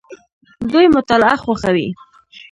دوی 0.71 0.87
مطالعه 0.95 1.35
خوښوي. 1.43 1.87